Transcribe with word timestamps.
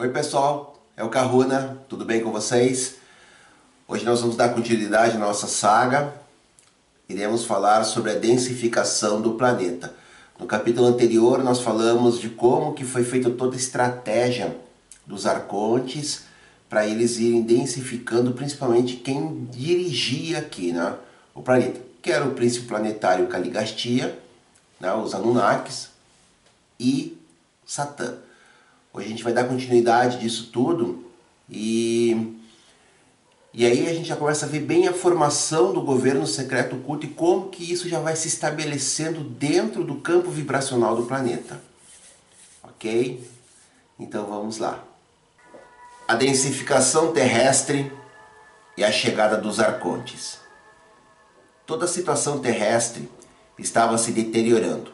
Oi 0.00 0.08
pessoal, 0.08 0.82
é 0.96 1.04
o 1.04 1.10
Caruna, 1.10 1.76
tudo 1.86 2.06
bem 2.06 2.22
com 2.22 2.32
vocês? 2.32 2.94
Hoje 3.86 4.02
nós 4.02 4.22
vamos 4.22 4.34
dar 4.34 4.48
continuidade 4.54 5.14
à 5.14 5.18
nossa 5.18 5.46
saga. 5.46 6.14
Iremos 7.06 7.44
falar 7.44 7.84
sobre 7.84 8.12
a 8.12 8.14
densificação 8.14 9.20
do 9.20 9.34
planeta. 9.34 9.94
No 10.38 10.46
capítulo 10.46 10.86
anterior 10.86 11.44
nós 11.44 11.60
falamos 11.60 12.18
de 12.18 12.30
como 12.30 12.72
que 12.72 12.82
foi 12.82 13.04
feita 13.04 13.28
toda 13.28 13.54
a 13.54 13.58
estratégia 13.58 14.56
dos 15.06 15.26
arcontes 15.26 16.22
para 16.66 16.86
eles 16.86 17.18
irem 17.18 17.42
densificando 17.42 18.32
principalmente 18.32 18.96
quem 18.96 19.44
dirigia 19.50 20.38
aqui 20.38 20.72
né, 20.72 20.94
o 21.34 21.42
planeta, 21.42 21.78
que 22.00 22.10
era 22.10 22.24
o 22.24 22.32
príncipe 22.32 22.68
planetário 22.68 23.26
Caligastia, 23.26 24.18
né, 24.80 24.94
os 24.94 25.14
Anunnakis 25.14 25.90
e 26.80 27.18
Satã. 27.66 28.14
Hoje 28.92 29.06
a 29.06 29.10
gente 29.10 29.22
vai 29.22 29.32
dar 29.32 29.44
continuidade 29.44 30.18
disso 30.18 30.50
tudo 30.52 31.04
e, 31.48 32.36
e 33.54 33.64
aí 33.64 33.88
a 33.88 33.94
gente 33.94 34.08
já 34.08 34.16
começa 34.16 34.46
a 34.46 34.48
ver 34.48 34.60
bem 34.60 34.88
a 34.88 34.92
formação 34.92 35.72
do 35.72 35.80
governo 35.80 36.26
secreto 36.26 36.74
oculto 36.74 37.06
e 37.06 37.10
como 37.10 37.50
que 37.50 37.72
isso 37.72 37.88
já 37.88 38.00
vai 38.00 38.16
se 38.16 38.26
estabelecendo 38.26 39.22
dentro 39.22 39.84
do 39.84 39.96
campo 39.96 40.28
vibracional 40.28 40.96
do 40.96 41.04
planeta. 41.04 41.60
Ok? 42.64 43.24
Então 43.96 44.26
vamos 44.26 44.58
lá. 44.58 44.82
A 46.08 46.16
densificação 46.16 47.12
terrestre 47.12 47.92
e 48.76 48.82
a 48.82 48.90
chegada 48.90 49.36
dos 49.36 49.60
arcontes. 49.60 50.40
Toda 51.64 51.84
a 51.84 51.88
situação 51.88 52.40
terrestre 52.40 53.08
estava 53.56 53.96
se 53.96 54.10
deteriorando. 54.10 54.92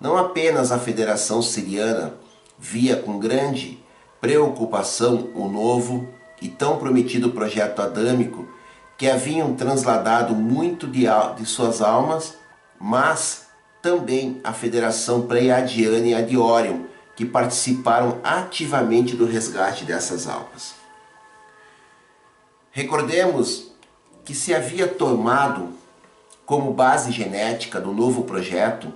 Não 0.00 0.16
apenas 0.16 0.72
a 0.72 0.80
Federação 0.80 1.40
Siriana 1.40 2.14
via 2.58 2.96
com 2.96 3.18
grande 3.18 3.82
preocupação 4.20 5.30
o 5.34 5.48
novo 5.48 6.08
e 6.42 6.48
tão 6.48 6.76
prometido 6.76 7.30
projeto 7.30 7.80
adâmico 7.80 8.48
que 8.96 9.08
haviam 9.08 9.54
transladado 9.54 10.34
muito 10.34 10.86
de, 10.86 11.04
de 11.36 11.46
suas 11.46 11.80
almas, 11.80 12.36
mas 12.80 13.46
também 13.80 14.40
a 14.42 14.52
Federação 14.52 15.22
Pleiadiana 15.22 16.06
e 16.06 16.14
a 16.14 16.20
de 16.20 16.36
Orion, 16.36 16.82
que 17.14 17.24
participaram 17.24 18.18
ativamente 18.24 19.14
do 19.14 19.24
resgate 19.24 19.84
dessas 19.84 20.26
almas. 20.26 20.74
Recordemos 22.72 23.72
que 24.24 24.34
se 24.34 24.54
havia 24.54 24.86
tomado 24.86 25.70
como 26.44 26.72
base 26.72 27.12
genética 27.12 27.80
do 27.80 27.92
novo 27.92 28.24
projeto 28.24 28.92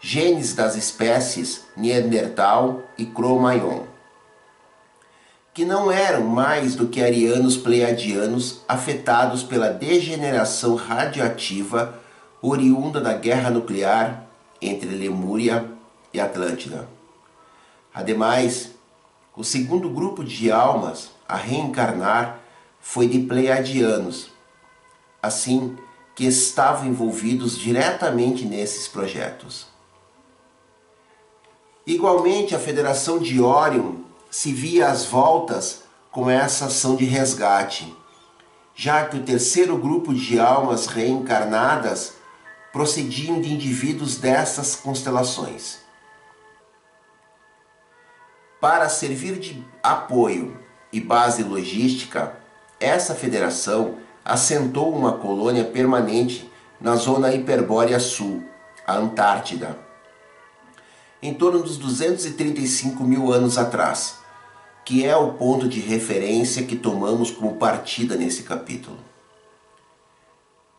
genes 0.00 0.54
das 0.54 0.76
espécies 0.76 1.66
Neandertal 1.76 2.82
e 2.96 3.04
Cro-Magnon, 3.04 3.84
que 5.52 5.64
não 5.64 5.92
eram 5.92 6.22
mais 6.22 6.74
do 6.74 6.88
que 6.88 7.02
arianos 7.02 7.56
pleiadianos 7.56 8.62
afetados 8.66 9.42
pela 9.42 9.68
degeneração 9.68 10.74
radioativa 10.74 12.00
oriunda 12.40 12.98
da 12.98 13.12
guerra 13.12 13.50
nuclear 13.50 14.26
entre 14.62 14.88
Lemúria 14.88 15.70
e 16.14 16.18
Atlântida. 16.18 16.88
Ademais, 17.92 18.70
o 19.36 19.44
segundo 19.44 19.90
grupo 19.90 20.24
de 20.24 20.50
almas 20.50 21.10
a 21.28 21.36
reencarnar 21.36 22.40
foi 22.80 23.06
de 23.06 23.18
pleiadianos, 23.18 24.30
assim 25.22 25.76
que 26.14 26.24
estavam 26.24 26.86
envolvidos 26.86 27.58
diretamente 27.58 28.46
nesses 28.46 28.88
projetos. 28.88 29.69
Igualmente, 31.90 32.54
a 32.54 32.58
Federação 32.60 33.18
de 33.18 33.42
Orion 33.42 33.96
se 34.30 34.52
via 34.52 34.86
às 34.86 35.04
voltas 35.04 35.82
com 36.12 36.30
essa 36.30 36.66
ação 36.66 36.94
de 36.94 37.04
resgate, 37.04 37.92
já 38.76 39.04
que 39.06 39.16
o 39.16 39.24
terceiro 39.24 39.76
grupo 39.76 40.14
de 40.14 40.38
almas 40.38 40.86
reencarnadas 40.86 42.12
procediam 42.72 43.40
de 43.40 43.52
indivíduos 43.52 44.18
dessas 44.18 44.76
constelações. 44.76 45.78
Para 48.60 48.88
servir 48.88 49.40
de 49.40 49.60
apoio 49.82 50.56
e 50.92 51.00
base 51.00 51.42
logística, 51.42 52.36
essa 52.78 53.16
federação 53.16 53.96
assentou 54.24 54.94
uma 54.94 55.14
colônia 55.14 55.64
permanente 55.64 56.48
na 56.80 56.94
zona 56.94 57.34
Hiperbórea 57.34 57.98
Sul, 57.98 58.44
a 58.86 58.94
Antártida 58.94 59.89
em 61.22 61.34
torno 61.34 61.62
dos 61.62 61.76
235 61.76 63.04
mil 63.04 63.32
anos 63.32 63.58
atrás, 63.58 64.16
que 64.84 65.04
é 65.04 65.14
o 65.16 65.34
ponto 65.34 65.68
de 65.68 65.80
referência 65.80 66.64
que 66.64 66.76
tomamos 66.76 67.30
como 67.30 67.56
partida 67.56 68.16
nesse 68.16 68.42
capítulo. 68.42 68.96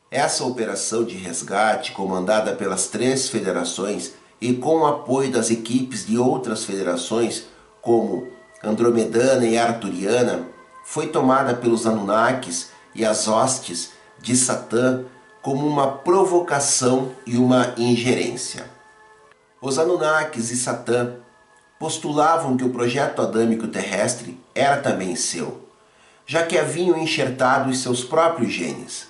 Essa 0.09 0.44
operação 0.44 1.06
de 1.06 1.16
resgate, 1.16 1.94
comandada 1.94 2.53
pelas 2.53 2.88
três 2.88 3.30
federações 3.30 4.13
e 4.41 4.53
com 4.53 4.80
o 4.80 4.85
apoio 4.85 5.31
das 5.31 5.50
equipes 5.50 6.06
de 6.06 6.18
outras 6.18 6.66
federações, 6.66 7.46
como 7.81 8.28
Andromedana 8.63 9.46
e 9.46 9.57
Arturiana, 9.57 10.47
foi 10.84 11.07
tomada 11.07 11.53
pelos 11.53 11.85
Anunnakis 11.85 12.69
e 12.94 13.06
as 13.06 13.28
hostes 13.28 13.91
de 14.19 14.35
Satã 14.35 15.06
como 15.41 15.66
uma 15.66 15.88
provocação 15.88 17.12
e 17.25 17.38
uma 17.38 17.74
ingerência. 17.78 18.81
Os 19.63 19.77
Anunnakis 19.77 20.49
e 20.49 20.57
Satã 20.57 21.17
postulavam 21.77 22.57
que 22.57 22.63
o 22.63 22.72
projeto 22.72 23.22
adâmico 23.22 23.67
terrestre 23.67 24.35
era 24.55 24.77
também 24.77 25.16
seu, 25.16 25.69
já 26.25 26.44
que 26.44 26.57
haviam 26.57 26.97
enxertado 26.97 27.69
os 27.69 27.77
seus 27.77 28.03
próprios 28.03 28.51
genes. 28.51 29.07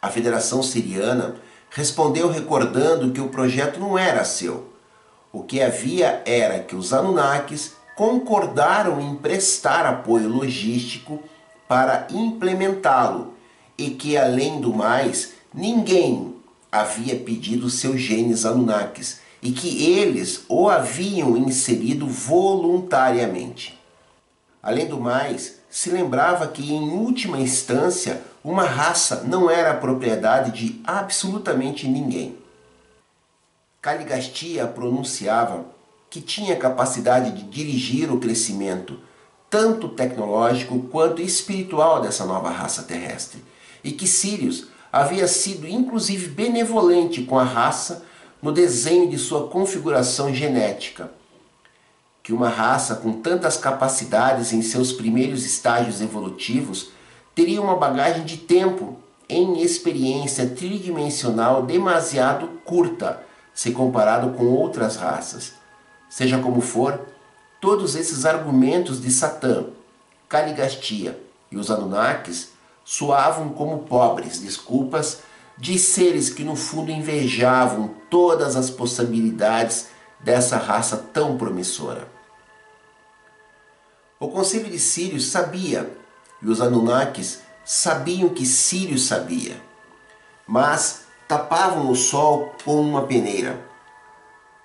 A 0.00 0.08
Federação 0.08 0.62
Siriana 0.62 1.34
respondeu 1.68 2.30
recordando 2.30 3.12
que 3.12 3.20
o 3.20 3.28
projeto 3.28 3.78
não 3.78 3.98
era 3.98 4.24
seu. 4.24 4.72
O 5.30 5.42
que 5.42 5.60
havia 5.60 6.22
era 6.24 6.60
que 6.60 6.74
os 6.74 6.94
Anunnakis 6.94 7.74
concordaram 7.94 8.98
em 9.02 9.16
prestar 9.16 9.84
apoio 9.84 10.30
logístico 10.30 11.22
para 11.68 12.06
implementá-lo 12.10 13.34
e 13.76 13.90
que, 13.90 14.16
além 14.16 14.62
do 14.62 14.72
mais, 14.72 15.34
ninguém 15.52 16.36
havia 16.72 17.16
pedido 17.16 17.68
seus 17.68 18.00
genes 18.00 18.46
Anunnakis 18.46 19.27
e 19.42 19.52
que 19.52 19.92
eles 19.92 20.44
o 20.48 20.68
haviam 20.68 21.36
inserido 21.36 22.06
voluntariamente. 22.06 23.78
Além 24.62 24.86
do 24.86 25.00
mais, 25.00 25.60
se 25.70 25.90
lembrava 25.90 26.48
que, 26.48 26.72
em 26.72 26.90
última 26.90 27.38
instância, 27.38 28.22
uma 28.42 28.64
raça 28.64 29.24
não 29.24 29.50
era 29.50 29.74
propriedade 29.74 30.50
de 30.50 30.80
absolutamente 30.84 31.86
ninguém. 31.86 32.36
Caligastia 33.80 34.66
pronunciava 34.66 35.64
que 36.10 36.20
tinha 36.20 36.56
capacidade 36.56 37.30
de 37.32 37.42
dirigir 37.44 38.10
o 38.10 38.18
crescimento, 38.18 38.98
tanto 39.48 39.88
tecnológico 39.88 40.80
quanto 40.90 41.22
espiritual 41.22 42.00
dessa 42.00 42.24
nova 42.24 42.50
raça 42.50 42.82
terrestre, 42.82 43.44
e 43.84 43.92
que 43.92 44.06
Sirius 44.06 44.68
havia 44.92 45.28
sido 45.28 45.68
inclusive 45.68 46.28
benevolente 46.28 47.22
com 47.22 47.38
a 47.38 47.44
raça 47.44 48.04
no 48.40 48.52
desenho 48.52 49.08
de 49.08 49.18
sua 49.18 49.48
configuração 49.48 50.32
genética. 50.32 51.10
Que 52.22 52.32
uma 52.32 52.48
raça 52.48 52.96
com 52.96 53.12
tantas 53.20 53.56
capacidades 53.56 54.52
em 54.52 54.62
seus 54.62 54.92
primeiros 54.92 55.44
estágios 55.44 56.00
evolutivos 56.00 56.90
teria 57.34 57.60
uma 57.60 57.76
bagagem 57.76 58.24
de 58.24 58.36
tempo 58.36 58.98
em 59.28 59.60
experiência 59.60 60.48
tridimensional 60.48 61.62
demasiado 61.62 62.48
curta 62.64 63.22
se 63.54 63.72
comparado 63.72 64.30
com 64.36 64.46
outras 64.46 64.96
raças. 64.96 65.52
Seja 66.08 66.38
como 66.38 66.60
for, 66.60 67.00
todos 67.60 67.96
esses 67.96 68.24
argumentos 68.24 69.00
de 69.00 69.10
Satã, 69.10 69.64
Caligastia 70.28 71.18
e 71.50 71.56
os 71.56 71.70
Anunnakis 71.70 72.50
soavam 72.84 73.50
como 73.50 73.80
pobres 73.80 74.40
desculpas 74.40 75.22
de 75.58 75.78
seres 75.78 76.30
que 76.30 76.44
no 76.44 76.54
fundo 76.54 76.90
invejavam 76.90 77.94
todas 78.08 78.54
as 78.54 78.70
possibilidades 78.70 79.88
dessa 80.20 80.56
raça 80.56 80.96
tão 81.12 81.36
promissora. 81.36 82.08
O 84.20 84.28
conselho 84.28 84.70
de 84.70 84.78
Sírios 84.78 85.26
sabia, 85.26 85.92
e 86.40 86.48
os 86.48 86.60
Anunnakis 86.60 87.40
sabiam 87.64 88.28
que 88.28 88.46
Sírios 88.46 89.06
sabia, 89.06 89.60
mas 90.46 91.02
tapavam 91.26 91.90
o 91.90 91.94
sol 91.94 92.54
com 92.64 92.80
uma 92.80 93.02
peneira, 93.02 93.60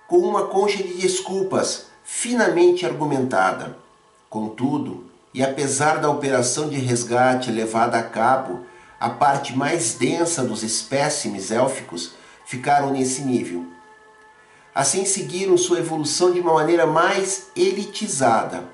com 0.06 0.18
uma 0.18 0.46
concha 0.46 0.82
de 0.82 0.94
desculpas 0.94 1.86
finamente 2.04 2.86
argumentada. 2.86 3.76
Contudo, 4.30 5.04
e 5.32 5.42
apesar 5.42 6.00
da 6.00 6.08
operação 6.08 6.68
de 6.68 6.76
resgate 6.76 7.50
levada 7.50 7.98
a 7.98 8.02
cabo 8.02 8.64
a 8.98 9.10
parte 9.10 9.56
mais 9.56 9.94
densa 9.94 10.44
dos 10.44 10.62
espécimes 10.62 11.50
élficos 11.50 12.14
ficaram 12.44 12.90
nesse 12.90 13.22
nível. 13.22 13.66
Assim 14.74 15.04
seguiram 15.04 15.56
sua 15.56 15.78
evolução 15.78 16.32
de 16.32 16.40
uma 16.40 16.54
maneira 16.54 16.86
mais 16.86 17.48
elitizada, 17.54 18.64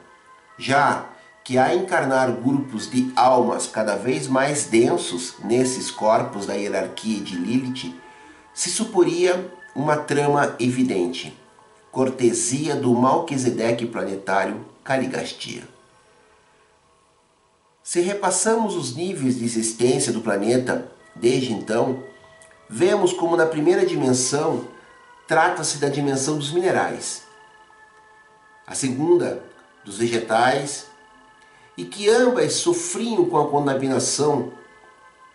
já 0.58 1.06
que 1.44 1.58
a 1.58 1.74
encarnar 1.74 2.30
grupos 2.32 2.90
de 2.90 3.12
almas 3.16 3.66
cada 3.66 3.96
vez 3.96 4.26
mais 4.26 4.64
densos 4.64 5.34
nesses 5.44 5.90
corpos 5.90 6.46
da 6.46 6.54
hierarquia 6.54 7.20
de 7.20 7.36
Lilith, 7.36 7.94
se 8.54 8.70
suporia 8.70 9.52
uma 9.74 9.96
trama 9.96 10.54
evidente, 10.58 11.36
cortesia 11.90 12.76
do 12.76 12.94
Malquisedeque 12.94 13.86
planetário 13.86 14.64
Caligastia. 14.84 15.62
Se 17.90 18.00
repassamos 18.00 18.76
os 18.76 18.94
níveis 18.94 19.36
de 19.36 19.44
existência 19.44 20.12
do 20.12 20.20
planeta 20.20 20.88
desde 21.12 21.52
então, 21.52 22.04
vemos 22.68 23.12
como 23.12 23.36
na 23.36 23.46
primeira 23.46 23.84
dimensão 23.84 24.68
trata-se 25.26 25.78
da 25.78 25.88
dimensão 25.88 26.38
dos 26.38 26.52
minerais, 26.52 27.24
a 28.64 28.76
segunda 28.76 29.42
dos 29.84 29.98
vegetais, 29.98 30.86
e 31.76 31.84
que 31.84 32.08
ambas 32.08 32.52
sofriam 32.52 33.24
com 33.24 33.36
a 33.36 33.50
contaminação 33.50 34.52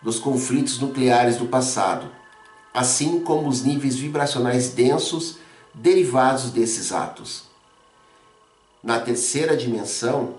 dos 0.02 0.18
conflitos 0.18 0.80
nucleares 0.80 1.36
do 1.36 1.48
passado, 1.48 2.10
assim 2.74 3.20
como 3.20 3.50
os 3.50 3.64
níveis 3.64 3.98
vibracionais 3.98 4.70
densos 4.70 5.40
derivados 5.74 6.52
desses 6.52 6.94
atos. 6.94 7.50
Na 8.82 8.98
terceira 8.98 9.58
dimensão, 9.58 10.36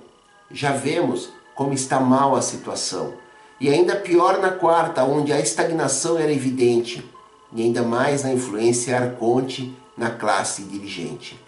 já 0.51 0.73
vemos 0.73 1.36
como 1.57 1.73
está 1.73 1.99
mal 1.99 2.37
a 2.37 2.43
situação, 2.43 3.15
e 3.59 3.71
ainda 3.71 3.97
pior 3.97 4.39
na 4.39 4.51
quarta, 4.51 5.03
onde 5.03 5.33
a 5.33 5.41
estagnação 5.41 6.19
era 6.19 6.31
evidente, 6.31 7.05
e 7.53 7.63
ainda 7.63 7.83
mais 7.83 8.23
na 8.23 8.33
influência 8.33 8.97
arconte 8.97 9.75
na 9.97 10.11
classe 10.11 10.63
dirigente. 10.63 11.43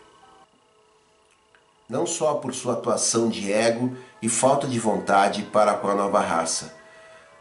Não 1.86 2.06
só 2.06 2.34
por 2.34 2.54
sua 2.54 2.72
atuação 2.72 3.28
de 3.28 3.52
ego 3.52 3.94
e 4.22 4.28
falta 4.28 4.66
de 4.66 4.80
vontade 4.80 5.42
para 5.42 5.74
com 5.74 5.88
a 5.88 5.94
nova 5.94 6.20
raça, 6.20 6.74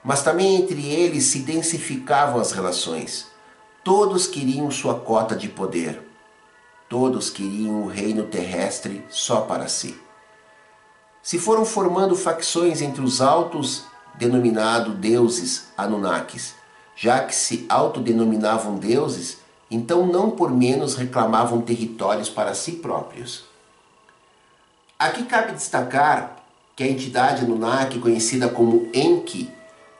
mas 0.03 0.21
também 0.21 0.55
entre 0.55 0.85
eles 0.89 1.25
se 1.25 1.39
densificavam 1.39 2.39
as 2.39 2.51
relações. 2.51 3.27
Todos 3.83 4.27
queriam 4.27 4.69
sua 4.69 4.99
cota 4.99 5.35
de 5.35 5.47
poder. 5.47 6.01
Todos 6.89 7.29
queriam 7.29 7.83
o 7.83 7.87
reino 7.87 8.25
terrestre 8.25 9.03
só 9.09 9.41
para 9.41 9.67
si. 9.67 10.06
Se 11.27 11.37
foram 11.37 11.65
formando 11.65 12.15
facções 12.15 12.81
entre 12.81 13.01
os 13.01 13.19
altos 13.19 13.83
denominados 14.15 14.95
deuses 14.95 15.67
Anunnakis, 15.77 16.55
já 16.95 17.19
que 17.19 17.35
se 17.35 17.65
autodenominavam 17.67 18.77
deuses, 18.77 19.39
então 19.69 20.07
não 20.07 20.31
por 20.31 20.49
menos 20.49 20.95
reclamavam 20.95 21.59
territórios 21.59 22.29
para 22.29 22.53
si 22.53 22.77
próprios. 22.77 23.43
Aqui 24.97 25.25
cabe 25.25 25.51
destacar 25.51 26.37
que 26.73 26.83
a 26.83 26.87
entidade 26.87 27.43
Anunnaki, 27.43 27.99
conhecida 27.99 28.47
como 28.47 28.89
Enki, 28.93 29.51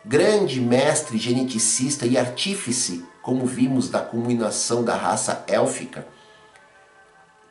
grande 0.05 0.61
mestre 0.61 1.17
geneticista 1.17 2.05
e 2.05 2.17
artífice, 2.17 3.03
como 3.21 3.45
vimos 3.45 3.89
da 3.89 3.99
combinação 3.99 4.81
da 4.81 4.95
raça 4.95 5.43
élfica, 5.45 6.07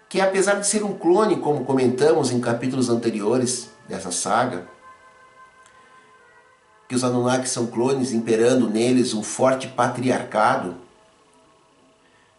que 0.08 0.20
apesar 0.20 0.60
de 0.60 0.66
ser 0.66 0.84
um 0.84 0.96
clone, 0.96 1.36
como 1.36 1.64
comentamos 1.64 2.30
em 2.30 2.40
capítulos 2.40 2.88
anteriores 2.88 3.70
dessa 3.88 4.10
saga, 4.10 4.66
que 6.88 6.94
os 6.94 7.02
Anunnaki 7.02 7.48
são 7.48 7.66
clones, 7.66 8.12
imperando 8.12 8.70
neles 8.70 9.12
um 9.12 9.22
forte 9.22 9.66
patriarcado, 9.66 10.76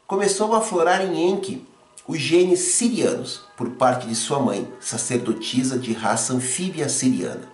começou 0.05 0.53
a 0.53 0.59
aflorar 0.59 1.01
em 1.01 1.29
Enki 1.29 1.67
os 2.07 2.19
genes 2.19 2.59
sirianos, 2.59 3.41
por 3.57 3.71
parte 3.71 4.07
de 4.07 4.15
sua 4.15 4.39
mãe, 4.39 4.65
sacerdotisa 4.79 5.77
de 5.77 5.91
raça 5.91 6.33
anfíbia 6.33 6.87
siriana. 6.87 7.49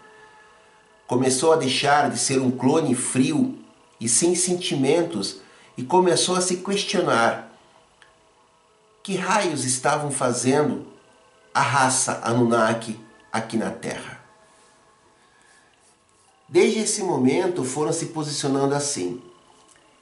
Começou 1.08 1.52
a 1.52 1.56
deixar 1.56 2.12
de 2.12 2.20
ser 2.20 2.40
um 2.40 2.52
clone 2.52 2.94
frio 2.94 3.58
e 4.00 4.08
sem 4.08 4.36
sentimentos 4.36 5.38
e 5.76 5.82
começou 5.82 6.36
a 6.36 6.42
se 6.42 6.58
questionar 6.58 7.53
que 9.04 9.18
raios 9.18 9.66
estavam 9.66 10.10
fazendo 10.10 10.88
a 11.54 11.62
raça 11.62 12.22
Anunnaki 12.24 12.98
aqui 13.32 13.58
na 13.58 13.70
Terra. 13.70 14.24
Desde 16.48 16.80
esse 16.80 17.04
momento 17.04 17.66
foram 17.66 17.92
se 17.92 18.08
posicionando 18.08 18.74
assim. 18.74 19.22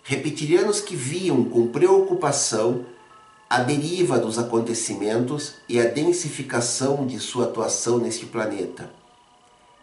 Reptilianos 0.04 0.82
que 0.82 0.96
viam 0.96 1.44
com 1.46 1.68
preocupação 1.68 2.86
a 3.50 3.60
deriva 3.60 4.20
dos 4.20 4.38
acontecimentos 4.38 5.56
e 5.68 5.80
a 5.80 5.86
densificação 5.86 7.06
de 7.08 7.20
sua 7.20 7.46
atuação 7.46 7.98
neste 7.98 8.28
planeta. 8.28 8.92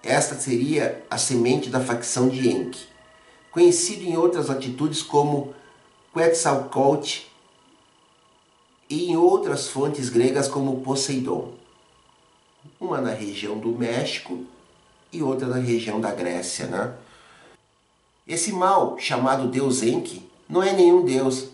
Esta 0.03 0.37
seria 0.37 1.05
a 1.11 1.19
semente 1.19 1.69
da 1.69 1.81
facção 1.81 2.29
de 2.29 2.49
Enki, 2.49 2.87
conhecido 3.51 4.05
em 4.05 4.17
outras 4.17 4.47
latitudes 4.47 5.03
como 5.03 5.55
Quetzalcoatl 6.15 7.29
e 8.89 9.11
em 9.11 9.17
outras 9.17 9.69
fontes 9.69 10.09
gregas 10.09 10.49
como 10.49 10.81
Poseidon, 10.81 11.53
uma 12.81 13.01
na 13.01 13.13
região 13.13 13.59
do 13.59 13.71
México 13.71 14.45
e 15.13 15.23
outra 15.23 15.47
na 15.47 15.57
região 15.57 16.01
da 16.01 16.13
Grécia. 16.13 16.67
Né? 16.67 16.93
Esse 18.27 18.53
mal, 18.53 18.99
chamado 18.99 19.49
Deus 19.49 19.83
Enki, 19.83 20.23
não 20.49 20.63
é 20.63 20.73
nenhum 20.73 21.05
deus, 21.05 21.49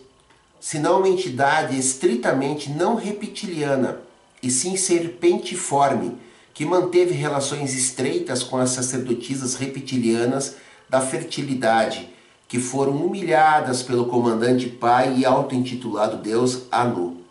senão 0.59 0.99
uma 0.99 1.09
entidade 1.09 1.77
estritamente 1.77 2.69
não 2.69 2.95
reptiliana, 2.95 3.99
e 4.41 4.49
sim 4.49 4.77
serpentiforme, 4.77 6.17
que 6.53 6.65
manteve 6.65 7.13
relações 7.13 7.75
estreitas 7.75 8.41
com 8.41 8.57
as 8.57 8.69
sacerdotisas 8.69 9.55
reptilianas 9.55 10.55
da 10.89 11.01
fertilidade, 11.01 12.09
que 12.47 12.59
foram 12.59 12.93
humilhadas 13.05 13.83
pelo 13.83 14.05
comandante 14.05 14.69
pai 14.69 15.17
e 15.17 15.25
auto-intitulado 15.25 16.17
deus 16.17 16.63
Anu. 16.71 17.24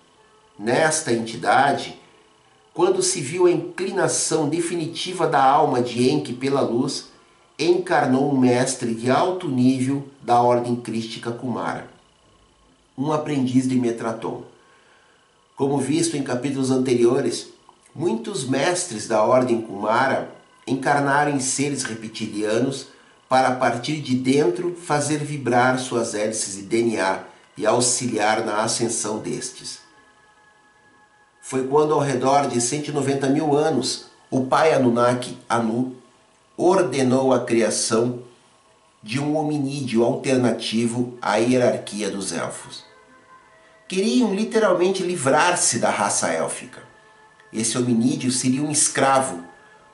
Nesta 0.56 1.12
entidade, 1.12 2.00
quando 2.72 3.02
se 3.02 3.20
viu 3.20 3.46
a 3.46 3.50
inclinação 3.50 4.48
definitiva 4.48 5.26
da 5.26 5.42
alma 5.42 5.82
de 5.82 6.08
Enki 6.08 6.32
pela 6.32 6.60
luz, 6.60 7.08
encarnou 7.58 8.32
um 8.32 8.38
mestre 8.38 8.94
de 8.94 9.10
alto 9.10 9.48
nível 9.48 10.08
da 10.22 10.40
ordem 10.40 10.76
crística 10.76 11.32
Kumara, 11.32 11.90
um 12.96 13.12
aprendiz 13.12 13.68
de 13.68 13.74
Metraton. 13.74 14.44
Como 15.56 15.78
visto 15.78 16.16
em 16.16 16.22
capítulos 16.22 16.70
anteriores, 16.70 17.48
muitos 17.92 18.44
mestres 18.44 19.08
da 19.08 19.24
ordem 19.24 19.60
Kumara 19.60 20.30
encarnaram 20.68 21.32
em 21.32 21.40
seres 21.40 21.82
reptilianos 21.82 22.86
para 23.28 23.48
a 23.48 23.56
partir 23.56 24.00
de 24.00 24.14
dentro 24.14 24.76
fazer 24.76 25.18
vibrar 25.18 25.80
suas 25.80 26.14
hélices 26.14 26.54
de 26.54 26.62
DNA 26.62 27.24
e 27.56 27.66
auxiliar 27.66 28.44
na 28.44 28.62
ascensão 28.62 29.18
destes 29.18 29.83
foi 31.46 31.66
quando, 31.66 31.92
ao 31.92 32.00
redor 32.00 32.48
de 32.48 32.58
190 32.58 33.28
mil 33.28 33.54
anos, 33.54 34.06
o 34.30 34.46
pai 34.46 34.72
Anunnaki, 34.72 35.36
Anu, 35.46 35.94
ordenou 36.56 37.34
a 37.34 37.44
criação 37.44 38.20
de 39.02 39.20
um 39.20 39.36
hominídeo 39.36 40.02
alternativo 40.02 41.18
à 41.20 41.36
hierarquia 41.36 42.10
dos 42.10 42.32
elfos. 42.32 42.82
Queriam 43.86 44.34
literalmente 44.34 45.02
livrar-se 45.02 45.78
da 45.78 45.90
raça 45.90 46.28
élfica. 46.28 46.82
Esse 47.52 47.76
hominídeo 47.76 48.32
seria 48.32 48.62
um 48.62 48.70
escravo, 48.70 49.44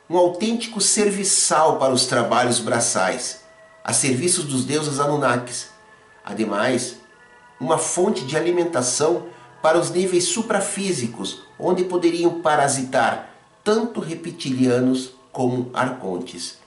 um 0.08 0.16
autêntico 0.16 0.80
serviçal 0.80 1.80
para 1.80 1.92
os 1.92 2.06
trabalhos 2.06 2.60
braçais, 2.60 3.40
a 3.82 3.92
serviço 3.92 4.44
dos 4.44 4.64
deuses 4.64 5.00
Anunnakis. 5.00 5.66
Ademais, 6.24 6.98
uma 7.58 7.76
fonte 7.76 8.24
de 8.24 8.36
alimentação 8.36 9.26
para 9.62 9.78
os 9.78 9.90
níveis 9.90 10.24
suprafísicos, 10.24 11.42
onde 11.58 11.84
poderiam 11.84 12.40
parasitar 12.40 13.34
tanto 13.62 14.00
reptilianos 14.00 15.12
como 15.32 15.70
arcontes. 15.72 16.58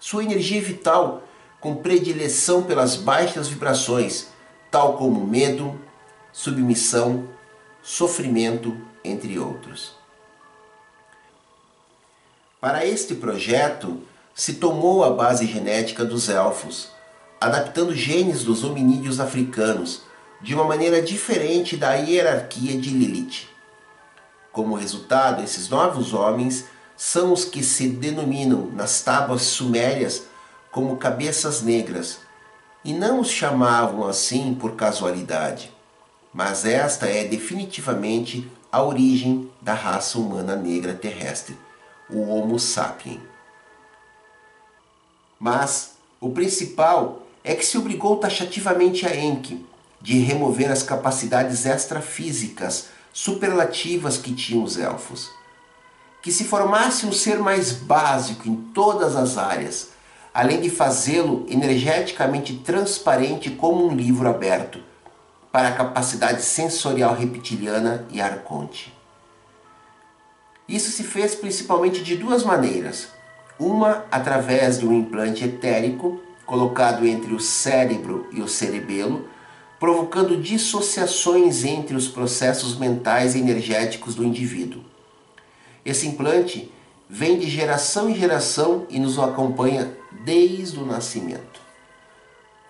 Sua 0.00 0.24
energia 0.24 0.60
vital, 0.60 1.22
com 1.60 1.76
predileção 1.76 2.62
pelas 2.62 2.96
baixas 2.96 3.48
vibrações, 3.48 4.28
tal 4.70 4.96
como 4.96 5.24
medo, 5.26 5.78
submissão, 6.32 7.28
sofrimento, 7.82 8.76
entre 9.04 9.38
outros. 9.38 9.94
Para 12.60 12.86
este 12.86 13.14
projeto, 13.14 14.00
se 14.34 14.54
tomou 14.54 15.04
a 15.04 15.10
base 15.10 15.46
genética 15.46 16.04
dos 16.04 16.28
elfos, 16.28 16.88
adaptando 17.40 17.94
genes 17.94 18.44
dos 18.44 18.64
hominídeos 18.64 19.20
africanos 19.20 20.02
de 20.42 20.54
uma 20.54 20.64
maneira 20.64 21.00
diferente 21.00 21.76
da 21.76 21.94
hierarquia 21.94 22.78
de 22.78 22.90
Lilith. 22.90 23.48
Como 24.50 24.74
resultado, 24.74 25.42
esses 25.42 25.68
novos 25.68 26.12
homens 26.12 26.64
são 26.96 27.32
os 27.32 27.44
que 27.44 27.62
se 27.62 27.88
denominam 27.88 28.66
nas 28.72 29.02
tábuas 29.02 29.42
sumérias 29.42 30.24
como 30.70 30.96
cabeças 30.96 31.62
negras, 31.62 32.18
e 32.84 32.92
não 32.92 33.20
os 33.20 33.30
chamavam 33.30 34.06
assim 34.08 34.54
por 34.54 34.74
casualidade, 34.74 35.72
mas 36.34 36.64
esta 36.64 37.06
é 37.06 37.24
definitivamente 37.24 38.50
a 38.70 38.82
origem 38.82 39.50
da 39.60 39.74
raça 39.74 40.18
humana 40.18 40.56
negra 40.56 40.94
terrestre, 40.94 41.56
o 42.10 42.22
Homo 42.22 42.58
sapiens. 42.58 43.20
Mas 45.38 45.92
o 46.20 46.30
principal 46.30 47.22
é 47.44 47.54
que 47.54 47.64
se 47.64 47.76
obrigou 47.76 48.16
taxativamente 48.16 49.06
a 49.06 49.14
Enki 49.14 49.64
de 50.02 50.18
remover 50.18 50.70
as 50.70 50.82
capacidades 50.82 51.64
extrafísicas 51.64 52.88
superlativas 53.12 54.18
que 54.18 54.34
tinham 54.34 54.64
os 54.64 54.76
elfos. 54.76 55.30
Que 56.20 56.32
se 56.32 56.44
formasse 56.44 57.06
um 57.06 57.12
ser 57.12 57.38
mais 57.38 57.72
básico 57.72 58.48
em 58.48 58.56
todas 58.74 59.14
as 59.14 59.38
áreas, 59.38 59.90
além 60.34 60.60
de 60.60 60.70
fazê-lo 60.70 61.46
energeticamente 61.48 62.54
transparente 62.58 63.50
como 63.50 63.86
um 63.86 63.94
livro 63.94 64.28
aberto 64.28 64.80
para 65.52 65.68
a 65.68 65.72
capacidade 65.72 66.42
sensorial 66.42 67.14
reptiliana 67.14 68.06
e 68.10 68.20
arconte. 68.20 68.92
Isso 70.68 70.90
se 70.90 71.04
fez 71.04 71.34
principalmente 71.34 72.02
de 72.02 72.16
duas 72.16 72.42
maneiras. 72.42 73.08
Uma 73.58 74.04
através 74.10 74.78
de 74.78 74.86
um 74.86 74.92
implante 74.92 75.44
etérico 75.44 76.20
colocado 76.46 77.06
entre 77.06 77.34
o 77.34 77.40
cérebro 77.40 78.26
e 78.32 78.40
o 78.40 78.48
cerebelo, 78.48 79.28
provocando 79.82 80.40
dissociações 80.40 81.64
entre 81.64 81.96
os 81.96 82.06
processos 82.06 82.78
mentais 82.78 83.34
e 83.34 83.40
energéticos 83.40 84.14
do 84.14 84.22
indivíduo. 84.22 84.84
Esse 85.84 86.06
implante 86.06 86.72
vem 87.10 87.36
de 87.36 87.50
geração 87.50 88.08
em 88.08 88.14
geração 88.14 88.86
e 88.88 89.00
nos 89.00 89.18
acompanha 89.18 89.92
desde 90.24 90.78
o 90.78 90.86
nascimento. 90.86 91.60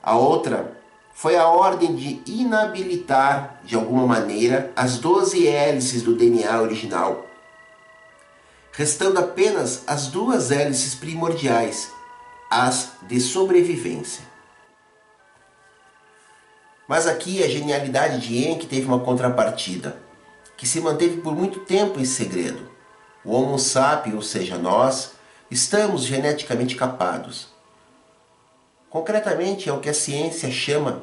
A 0.03 0.17
outra 0.17 0.75
foi 1.13 1.37
a 1.37 1.47
ordem 1.47 1.95
de 1.95 2.23
inabilitar, 2.25 3.61
de 3.63 3.75
alguma 3.75 4.07
maneira, 4.07 4.73
as 4.75 4.97
12 4.97 5.47
hélices 5.47 6.01
do 6.01 6.17
DNA 6.17 6.63
original, 6.63 7.27
restando 8.73 9.19
apenas 9.19 9.83
as 9.87 10.07
duas 10.07 10.51
hélices 10.51 10.95
primordiais, 10.95 11.93
as 12.49 12.93
de 13.03 13.21
sobrevivência. 13.21 14.33
Mas 16.93 17.07
aqui 17.07 17.43
a 17.43 17.49
genialidade 17.49 18.21
de 18.21 18.47
Enki 18.47 18.67
teve 18.67 18.85
uma 18.85 19.01
contrapartida, 19.01 19.97
que 20.59 20.69
se 20.69 20.79
manteve 20.79 21.23
por 21.23 21.35
muito 21.35 21.61
tempo 21.61 21.99
em 21.99 22.05
segredo. 22.05 22.69
O 23.25 23.33
Homo 23.33 23.59
sapiens, 23.59 24.15
ou 24.15 24.21
seja, 24.21 24.59
nós, 24.59 25.13
estamos 25.51 26.05
geneticamente 26.05 26.77
capados. 26.77 27.49
Concretamente 28.91 29.71
é 29.71 29.73
o 29.73 29.81
que 29.81 29.89
a 29.89 29.95
ciência 29.95 30.51
chama 30.51 31.01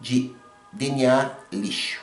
de 0.00 0.32
DNA 0.72 1.32
lixo. 1.50 2.00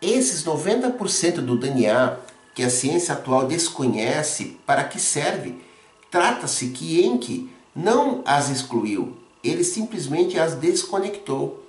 Esses 0.00 0.42
90% 0.42 1.42
do 1.42 1.58
DNA 1.58 2.16
que 2.54 2.62
a 2.62 2.70
ciência 2.70 3.12
atual 3.12 3.46
desconhece 3.46 4.58
para 4.64 4.84
que 4.84 4.98
serve, 4.98 5.62
trata-se 6.10 6.68
que 6.68 7.04
Enki 7.04 7.52
não 7.74 8.22
as 8.24 8.48
excluiu, 8.48 9.18
ele 9.44 9.62
simplesmente 9.62 10.38
as 10.38 10.54
desconectou. 10.54 11.65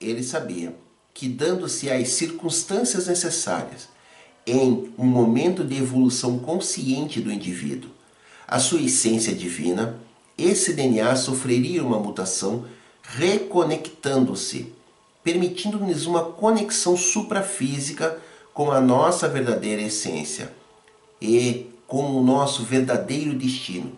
Ele 0.00 0.22
sabia 0.22 0.74
que, 1.12 1.28
dando-se 1.28 1.90
as 1.90 2.08
circunstâncias 2.08 3.06
necessárias, 3.06 3.88
em 4.46 4.92
um 4.98 5.06
momento 5.06 5.64
de 5.64 5.78
evolução 5.78 6.38
consciente 6.38 7.20
do 7.20 7.32
indivíduo, 7.32 7.90
a 8.46 8.58
sua 8.58 8.80
essência 8.80 9.34
divina, 9.34 9.98
esse 10.36 10.72
DNA 10.72 11.16
sofreria 11.16 11.82
uma 11.82 11.98
mutação 11.98 12.66
reconectando-se, 13.02 14.72
permitindo-nos 15.22 16.06
uma 16.06 16.24
conexão 16.24 16.96
suprafísica 16.96 18.20
com 18.52 18.70
a 18.70 18.80
nossa 18.80 19.28
verdadeira 19.28 19.82
essência 19.82 20.52
e 21.20 21.70
com 21.86 22.16
o 22.16 22.22
nosso 22.22 22.64
verdadeiro 22.64 23.34
destino. 23.34 23.92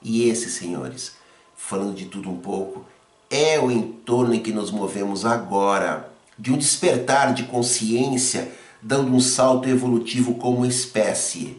E 0.00 0.28
esse, 0.28 0.50
senhores, 0.50 1.12
falando 1.56 1.94
de 1.94 2.06
tudo 2.06 2.30
um 2.30 2.38
pouco, 2.38 2.84
é 3.32 3.58
o 3.58 3.70
entorno 3.70 4.34
em 4.34 4.42
que 4.42 4.52
nos 4.52 4.70
movemos 4.70 5.24
agora, 5.24 6.12
de 6.38 6.52
um 6.52 6.58
despertar 6.58 7.32
de 7.32 7.44
consciência, 7.44 8.52
dando 8.82 9.10
um 9.10 9.20
salto 9.20 9.70
evolutivo 9.70 10.34
como 10.34 10.66
espécie. 10.66 11.56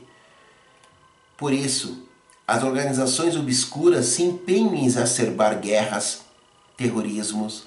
Por 1.36 1.51
isso, 1.51 2.08
as 2.48 2.62
organizações 2.62 3.36
obscuras 3.36 4.06
se 4.06 4.22
empenham 4.22 4.75
em 4.75 4.86
exacerbar 4.86 5.60
guerras, 5.60 6.22
terrorismos 6.77 7.63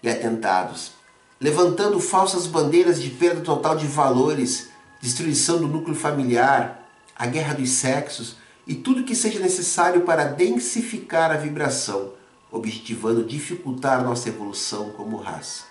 e 0.00 0.08
atentados, 0.08 0.92
levantando 1.40 1.98
falsas 1.98 2.46
bandeiras 2.46 3.02
de 3.02 3.10
perda 3.10 3.40
total 3.40 3.74
de 3.74 3.88
valores, 3.88 4.68
destruição 5.02 5.58
do 5.58 5.66
núcleo 5.66 5.96
familiar, 5.96 6.88
a 7.16 7.26
guerra 7.26 7.54
dos 7.54 7.70
sexos 7.70 8.36
e 8.68 8.74
tudo 8.76 9.02
que 9.02 9.16
seja 9.16 9.40
necessário 9.40 10.02
para 10.02 10.26
densificar 10.26 11.32
a 11.32 11.36
vibração 11.36 12.12
objetivando 12.54 13.24
dificultar 13.24 14.04
nossa 14.04 14.28
evolução 14.28 14.90
como 14.90 15.16
raça. 15.16 15.64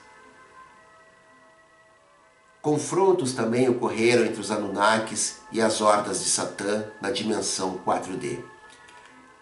Confrontos 2.61 3.33
também 3.33 3.69
ocorreram 3.69 4.25
entre 4.25 4.41
os 4.41 4.51
Anunnakis 4.51 5.39
e 5.51 5.61
as 5.61 5.79
hordas 5.79 6.21
de 6.23 6.29
Satã 6.29 6.85
na 7.01 7.09
dimensão 7.09 7.79
4D. 7.85 8.39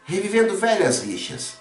Revivendo 0.04 0.56
velhas 0.56 1.02
rixas, 1.02 1.56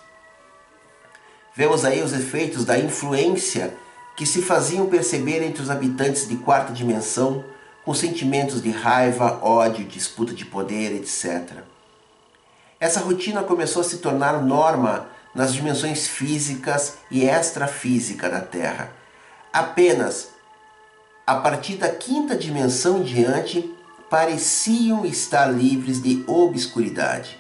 vemos 1.54 1.84
aí 1.84 2.02
os 2.02 2.12
efeitos 2.12 2.64
da 2.64 2.78
influência 2.78 3.74
que 4.16 4.26
se 4.26 4.42
faziam 4.42 4.86
perceber 4.86 5.42
entre 5.42 5.62
os 5.62 5.70
habitantes 5.70 6.28
de 6.28 6.36
quarta 6.36 6.72
dimensão 6.74 7.42
com 7.84 7.94
sentimentos 7.94 8.62
de 8.62 8.70
raiva, 8.70 9.40
ódio, 9.42 9.86
disputa 9.86 10.34
de 10.34 10.44
poder, 10.44 10.94
etc. 10.94 11.62
Essa 12.78 13.00
rotina 13.00 13.42
começou 13.42 13.80
a 13.80 13.84
se 13.84 13.98
tornar 13.98 14.42
norma 14.42 15.08
nas 15.34 15.52
dimensões 15.52 16.06
físicas 16.08 16.98
e 17.10 17.24
extrafísica 17.24 18.28
da 18.28 18.40
Terra. 18.40 18.92
Apenas 19.52 20.30
a 21.26 21.36
partir 21.36 21.76
da 21.76 21.88
quinta 21.88 22.36
dimensão 22.36 22.98
em 22.98 23.02
diante 23.04 23.72
pareciam 24.08 25.06
estar 25.06 25.46
livres 25.46 26.02
de 26.02 26.24
obscuridade. 26.26 27.38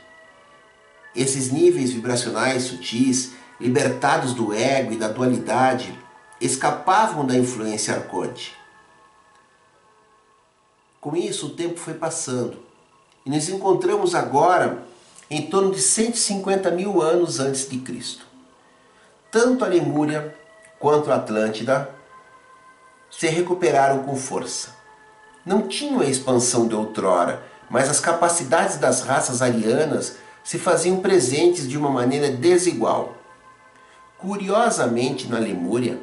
Esses 1.14 1.50
níveis 1.50 1.90
vibracionais 1.90 2.62
sutis, 2.62 3.32
libertados 3.58 4.32
do 4.32 4.54
ego 4.54 4.92
e 4.92 4.96
da 4.96 5.08
dualidade, 5.08 5.98
escapavam 6.40 7.26
da 7.26 7.36
influência 7.36 7.94
arconte. 7.94 8.56
Com 11.00 11.16
isso, 11.16 11.46
o 11.46 11.50
tempo 11.50 11.78
foi 11.78 11.94
passando 11.94 12.58
e 13.26 13.30
nos 13.30 13.48
encontramos 13.48 14.14
agora 14.14 14.84
em 15.30 15.42
torno 15.42 15.70
de 15.70 15.80
150 15.80 16.70
mil 16.72 17.00
anos 17.00 17.38
antes 17.38 17.68
de 17.68 17.78
Cristo. 17.78 18.26
Tanto 19.30 19.64
a 19.64 19.68
Lemúria 19.68 20.34
quanto 20.80 21.12
a 21.12 21.16
Atlântida 21.16 21.88
se 23.08 23.28
recuperaram 23.28 24.02
com 24.02 24.16
força. 24.16 24.74
Não 25.46 25.68
tinham 25.68 26.00
a 26.00 26.06
expansão 26.06 26.66
de 26.66 26.74
outrora, 26.74 27.42
mas 27.70 27.88
as 27.88 28.00
capacidades 28.00 28.76
das 28.76 29.02
raças 29.02 29.40
arianas 29.40 30.16
se 30.42 30.58
faziam 30.58 31.00
presentes 31.00 31.68
de 31.68 31.78
uma 31.78 31.90
maneira 31.90 32.30
desigual. 32.30 33.14
Curiosamente, 34.18 35.28
na 35.28 35.38
Lemúria, 35.38 36.00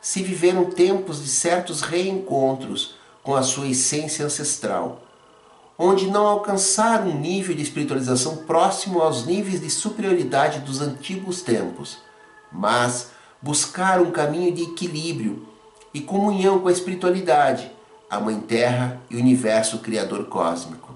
se 0.00 0.22
viveram 0.22 0.66
tempos 0.66 1.22
de 1.22 1.28
certos 1.28 1.80
reencontros 1.80 2.94
com 3.22 3.34
a 3.34 3.42
sua 3.42 3.66
essência 3.66 4.24
ancestral, 4.24 5.02
onde 5.78 6.10
não 6.10 6.26
alcançaram 6.26 7.08
um 7.08 7.20
nível 7.20 7.54
de 7.54 7.62
espiritualização 7.62 8.38
próximo 8.38 9.00
aos 9.00 9.24
níveis 9.24 9.60
de 9.60 9.70
superioridade 9.70 10.58
dos 10.58 10.80
antigos 10.80 11.40
tempos, 11.40 11.98
mas 12.50 13.10
buscaram 13.40 14.04
um 14.04 14.10
caminho 14.10 14.52
de 14.52 14.64
equilíbrio 14.64 15.46
e 15.94 16.00
comunhão 16.00 16.58
com 16.58 16.66
a 16.66 16.72
espiritualidade, 16.72 17.70
a 18.10 18.18
Mãe 18.18 18.40
Terra 18.40 19.00
e 19.08 19.14
o 19.14 19.20
universo 19.20 19.78
criador 19.78 20.24
cósmico. 20.26 20.92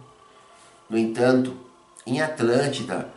No 0.91 0.99
entanto, 0.99 1.57
em 2.05 2.21
Atlântida, 2.21 3.09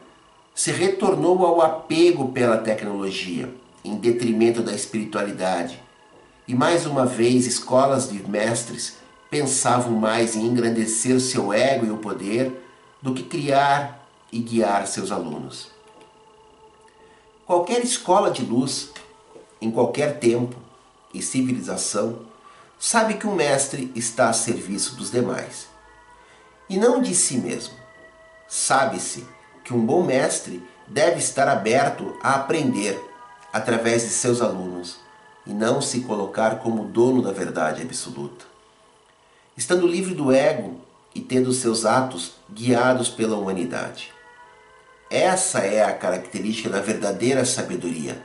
se 0.53 0.71
retornou 0.71 1.43
ao 1.45 1.61
apego 1.61 2.31
pela 2.31 2.57
tecnologia, 2.59 3.51
em 3.83 3.95
detrimento 3.95 4.61
da 4.61 4.73
espiritualidade. 4.73 5.81
E 6.47 6.53
mais 6.53 6.85
uma 6.85 7.05
vez, 7.05 7.45
escolas 7.47 8.09
de 8.09 8.21
mestres 8.29 8.97
pensavam 9.29 9.93
mais 9.93 10.35
em 10.35 10.45
engrandecer 10.45 11.19
seu 11.19 11.51
ego 11.51 11.85
e 11.85 11.91
o 11.91 11.97
poder 11.97 12.63
do 13.01 13.13
que 13.13 13.23
criar 13.23 14.07
e 14.31 14.39
guiar 14.39 14.87
seus 14.87 15.11
alunos. 15.11 15.69
Qualquer 17.45 17.83
escola 17.83 18.31
de 18.31 18.43
luz, 18.43 18.91
em 19.61 19.69
qualquer 19.69 20.19
tempo 20.19 20.55
e 21.13 21.21
civilização, 21.21 22.19
sabe 22.79 23.15
que 23.15 23.27
um 23.27 23.35
mestre 23.35 23.91
está 23.95 24.29
a 24.29 24.33
serviço 24.33 24.95
dos 24.95 25.11
demais 25.11 25.67
e 26.69 26.77
não 26.77 27.01
de 27.01 27.13
si 27.13 27.37
mesmo. 27.37 27.73
Sabe-se 28.47 29.25
que 29.63 29.73
um 29.73 29.85
bom 29.85 30.03
mestre 30.03 30.63
deve 30.87 31.19
estar 31.19 31.47
aberto 31.47 32.17
a 32.21 32.35
aprender 32.35 32.99
através 33.51 34.03
de 34.03 34.09
seus 34.09 34.41
alunos 34.41 34.99
e 35.45 35.53
não 35.53 35.81
se 35.81 36.01
colocar 36.01 36.59
como 36.59 36.85
dono 36.85 37.21
da 37.21 37.31
verdade 37.31 37.81
absoluta. 37.81 38.54
Estando 39.57 39.87
livre 39.87 40.13
do 40.13 40.33
ego 40.33 40.81
e 41.13 41.21
tendo 41.21 41.53
seus 41.53 41.85
atos 41.85 42.33
guiados 42.51 43.07
pela 43.07 43.37
humanidade. 43.37 44.11
Essa 45.09 45.59
é 45.59 45.81
a 45.81 45.93
característica 45.93 46.69
da 46.69 46.81
verdadeira 46.81 47.45
sabedoria, 47.45 48.21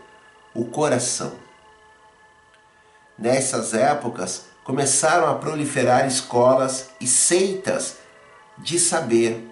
o 0.53 0.65
coração. 0.65 1.33
Nessas 3.17 3.75
épocas 3.75 4.47
começaram 4.65 5.29
a 5.29 5.37
proliferar 5.37 6.05
escolas 6.05 6.91
e 7.01 7.07
seitas 7.07 7.99
de 8.59 8.81
saber, 8.81 9.49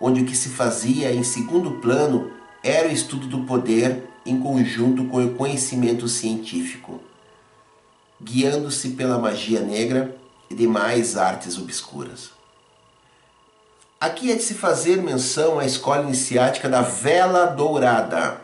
onde 0.00 0.22
o 0.22 0.26
que 0.26 0.34
se 0.36 0.48
fazia 0.48 1.12
em 1.12 1.22
segundo 1.22 1.80
plano 1.80 2.32
era 2.64 2.88
o 2.88 2.92
estudo 2.92 3.28
do 3.28 3.44
poder 3.44 4.08
em 4.26 4.40
conjunto 4.40 5.04
com 5.04 5.24
o 5.24 5.34
conhecimento 5.34 6.08
científico, 6.08 7.00
guiando-se 8.20 8.90
pela 8.90 9.20
magia 9.20 9.60
negra 9.60 10.20
e 10.52 10.54
demais 10.54 11.16
artes 11.16 11.58
obscuras. 11.58 12.30
Aqui 13.98 14.30
é 14.30 14.36
de 14.36 14.42
se 14.42 14.54
fazer 14.54 15.00
menção 15.02 15.58
à 15.58 15.64
escola 15.64 16.02
iniciática 16.02 16.68
da 16.68 16.82
Vela 16.82 17.46
Dourada, 17.46 18.40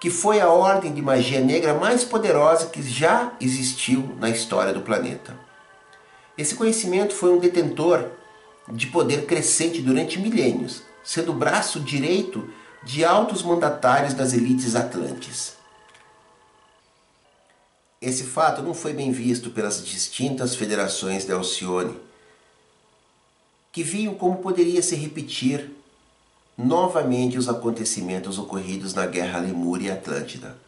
que 0.00 0.08
foi 0.08 0.40
a 0.40 0.48
ordem 0.48 0.92
de 0.92 1.02
magia 1.02 1.40
negra 1.40 1.74
mais 1.74 2.02
poderosa 2.02 2.66
que 2.66 2.82
já 2.82 3.32
existiu 3.40 4.16
na 4.18 4.30
história 4.30 4.72
do 4.72 4.80
planeta. 4.80 5.36
Esse 6.36 6.54
conhecimento 6.54 7.14
foi 7.14 7.30
um 7.30 7.38
detentor 7.38 8.06
de 8.68 8.86
poder 8.86 9.26
crescente 9.26 9.82
durante 9.82 10.18
milênios, 10.18 10.82
sendo 11.04 11.32
o 11.32 11.34
braço 11.34 11.78
direito 11.78 12.48
de 12.82 13.04
altos 13.04 13.42
mandatários 13.42 14.14
das 14.14 14.32
elites 14.32 14.74
atlantes. 14.74 15.56
Esse 18.02 18.24
fato 18.24 18.62
não 18.62 18.74
foi 18.74 18.92
bem 18.92 19.12
visto 19.12 19.50
pelas 19.50 19.84
distintas 19.86 20.56
federações 20.56 21.24
de 21.24 21.30
Alcione, 21.30 21.96
que 23.70 23.84
viam 23.84 24.12
como 24.12 24.38
poderia 24.38 24.82
se 24.82 24.96
repetir 24.96 25.70
novamente 26.58 27.38
os 27.38 27.48
acontecimentos 27.48 28.40
ocorridos 28.40 28.92
na 28.92 29.06
Guerra 29.06 29.38
Lemúria 29.38 29.86
e 29.86 29.90
Atlântida. 29.92 30.58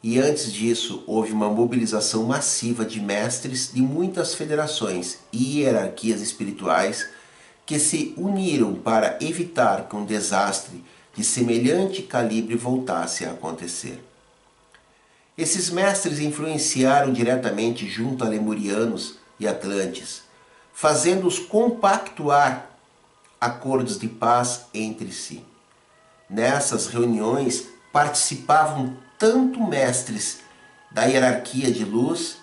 E 0.00 0.20
antes 0.20 0.52
disso, 0.52 1.02
houve 1.08 1.32
uma 1.32 1.48
mobilização 1.48 2.22
massiva 2.22 2.84
de 2.84 3.00
mestres 3.00 3.72
de 3.74 3.82
muitas 3.82 4.32
federações 4.36 5.18
e 5.32 5.58
hierarquias 5.58 6.20
espirituais 6.20 7.08
que 7.66 7.80
se 7.80 8.14
uniram 8.16 8.74
para 8.74 9.18
evitar 9.20 9.88
que 9.88 9.96
um 9.96 10.04
desastre 10.04 10.84
de 11.16 11.24
semelhante 11.24 12.02
calibre 12.02 12.54
voltasse 12.54 13.24
a 13.24 13.32
acontecer. 13.32 13.98
Esses 15.36 15.68
mestres 15.68 16.20
influenciaram 16.20 17.12
diretamente 17.12 17.88
junto 17.88 18.22
a 18.22 18.28
lemurianos 18.28 19.16
e 19.38 19.48
atlantes, 19.48 20.22
fazendo-os 20.72 21.40
compactuar 21.40 22.70
acordos 23.40 23.98
de 23.98 24.06
paz 24.06 24.66
entre 24.72 25.10
si. 25.10 25.44
Nessas 26.30 26.86
reuniões 26.86 27.66
participavam 27.92 28.96
tanto 29.18 29.60
mestres 29.60 30.38
da 30.90 31.04
hierarquia 31.04 31.70
de 31.70 31.84
luz 31.84 32.38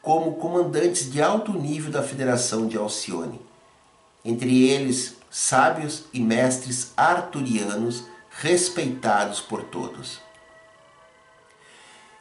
como 0.00 0.36
comandantes 0.36 1.10
de 1.10 1.20
alto 1.20 1.52
nível 1.52 1.90
da 1.90 2.02
Federação 2.02 2.66
de 2.66 2.78
Alcione, 2.78 3.40
entre 4.24 4.68
eles 4.68 5.16
sábios 5.30 6.04
e 6.14 6.20
mestres 6.20 6.92
arturianos 6.96 8.04
respeitados 8.30 9.40
por 9.40 9.64
todos. 9.64 10.25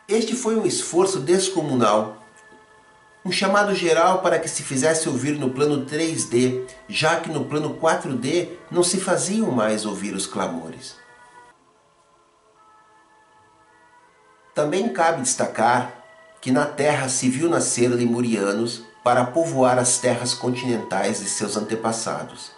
Este 0.08 0.36
foi 0.36 0.56
um 0.56 0.66
esforço 0.66 1.20
descomunal 1.20 2.26
um 3.26 3.32
chamado 3.32 3.74
geral 3.74 4.20
para 4.22 4.38
que 4.38 4.48
se 4.48 4.62
fizesse 4.62 5.10
ouvir 5.10 5.32
no 5.40 5.50
plano 5.50 5.84
3D, 5.84 6.64
já 6.88 7.20
que 7.20 7.32
no 7.32 7.46
plano 7.46 7.76
4D 7.82 8.50
não 8.70 8.84
se 8.84 9.00
faziam 9.00 9.50
mais 9.50 9.84
ouvir 9.84 10.14
os 10.14 10.28
clamores. 10.28 10.96
Também 14.54 14.90
cabe 14.90 15.24
destacar 15.24 15.92
que 16.40 16.52
na 16.52 16.68
Terra 16.68 17.10
se 17.10 17.28
viu 17.28 17.50
nascer 17.50 17.88
lemurianos 17.88 18.84
para 19.04 19.26
povoar 19.26 19.80
as 19.80 19.98
terras 19.98 20.36
continentais 20.36 21.20
de 21.20 21.26
seus 21.26 21.58
antepassados. 21.58 22.52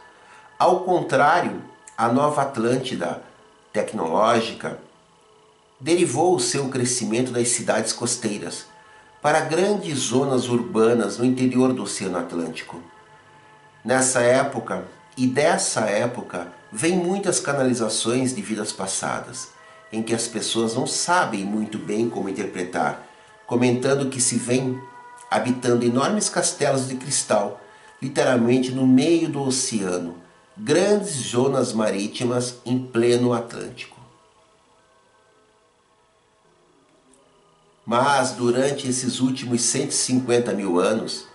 Ao 0.60 0.82
contrário, 0.82 1.64
a 1.98 2.10
nova 2.10 2.42
Atlântida 2.42 3.24
tecnológica 3.72 4.78
derivou 5.80 6.36
o 6.36 6.40
seu 6.40 6.70
crescimento 6.70 7.32
das 7.32 7.50
cidades 7.50 7.94
costeiras, 7.94 8.66
para 9.22 9.42
grandes 9.42 9.98
zonas 10.00 10.48
urbanas 10.48 11.18
no 11.18 11.26
interior 11.26 11.74
do 11.74 11.84
Oceano 11.84 12.18
Atlântico. 12.18 12.82
Nessa 13.84 14.22
época 14.22 14.88
e 15.16 15.28
dessa 15.28 15.82
época 15.82 16.52
vem 16.72 16.96
muitas 16.96 17.40
canalizações 17.40 18.36
de 18.36 18.42
vidas 18.42 18.72
passadas, 18.72 19.50
em 19.92 20.02
que 20.02 20.14
as 20.14 20.28
pessoas 20.28 20.76
não 20.76 20.86
sabem 20.86 21.46
muito 21.46 21.78
bem 21.78 22.10
como 22.10 22.30
interpretar, 22.30 23.08
comentando 23.46 24.10
que 24.10 24.20
se 24.20 24.38
vem 24.38 24.80
habitando 25.30 25.86
enormes 25.86 26.30
castelos 26.30 26.88
de 26.88 26.96
cristal, 26.96 27.62
literalmente 28.02 28.72
no 28.72 28.86
meio 28.86 29.30
do 29.30 29.42
oceano, 29.42 30.18
grandes 30.56 31.14
zonas 31.14 31.74
marítimas 31.74 32.56
em 32.66 32.80
pleno 32.80 33.34
Atlântico. 33.34 33.97
Mas 37.90 38.32
durante 38.32 38.86
esses 38.86 39.22
últimos 39.22 39.62
150 39.62 40.52
mil 40.52 40.78
anos, 40.78 41.26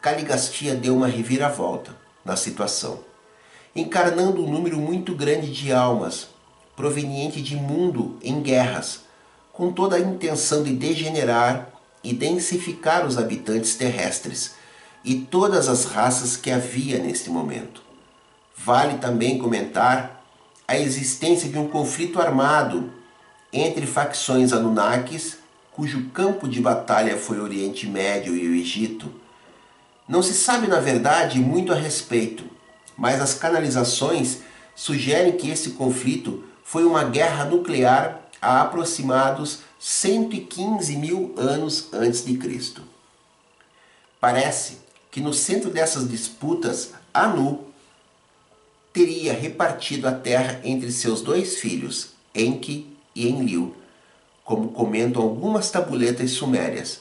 Caligastia 0.00 0.72
deu 0.72 0.94
uma 0.94 1.08
reviravolta 1.08 1.96
na 2.24 2.36
situação, 2.36 3.00
encarnando 3.74 4.44
um 4.44 4.48
número 4.48 4.78
muito 4.78 5.16
grande 5.16 5.52
de 5.52 5.72
almas 5.72 6.28
proveniente 6.76 7.42
de 7.42 7.56
mundo 7.56 8.16
em 8.22 8.40
guerras, 8.40 9.00
com 9.52 9.72
toda 9.72 9.96
a 9.96 10.00
intenção 10.00 10.62
de 10.62 10.72
degenerar 10.72 11.68
e 12.04 12.12
densificar 12.12 13.04
os 13.04 13.18
habitantes 13.18 13.74
terrestres 13.74 14.54
e 15.04 15.16
todas 15.16 15.68
as 15.68 15.86
raças 15.86 16.36
que 16.36 16.52
havia 16.52 17.00
neste 17.00 17.30
momento. 17.30 17.82
Vale 18.56 18.98
também 18.98 19.38
comentar 19.38 20.24
a 20.68 20.78
existência 20.78 21.48
de 21.48 21.58
um 21.58 21.66
conflito 21.66 22.20
armado 22.20 22.92
entre 23.52 23.86
facções 23.88 24.52
Anunnakis 24.52 25.42
cujo 25.74 26.08
campo 26.10 26.48
de 26.48 26.60
batalha 26.60 27.18
foi 27.18 27.40
o 27.40 27.42
Oriente 27.42 27.86
Médio 27.86 28.36
e 28.36 28.48
o 28.48 28.54
Egito, 28.54 29.12
não 30.08 30.22
se 30.22 30.32
sabe 30.32 30.68
na 30.68 30.78
verdade 30.78 31.40
muito 31.40 31.72
a 31.72 31.74
respeito, 31.74 32.44
mas 32.96 33.20
as 33.20 33.34
canalizações 33.34 34.38
sugerem 34.74 35.36
que 35.36 35.50
esse 35.50 35.70
conflito 35.70 36.44
foi 36.62 36.84
uma 36.84 37.02
guerra 37.02 37.44
nuclear 37.44 38.20
há 38.40 38.62
aproximados 38.62 39.60
115 39.80 40.96
mil 40.96 41.34
anos 41.36 41.88
antes 41.92 42.24
de 42.24 42.36
Cristo. 42.36 42.82
Parece 44.20 44.78
que 45.10 45.20
no 45.20 45.32
centro 45.32 45.70
dessas 45.70 46.08
disputas, 46.08 46.92
Anu 47.12 47.64
teria 48.92 49.32
repartido 49.32 50.06
a 50.06 50.12
terra 50.12 50.60
entre 50.62 50.92
seus 50.92 51.20
dois 51.20 51.56
filhos, 51.56 52.10
Enki 52.32 52.96
e 53.14 53.28
Enlil, 53.28 53.74
como 54.44 54.72
comentam 54.72 55.22
algumas 55.22 55.70
tabuletas 55.70 56.32
sumérias, 56.32 57.00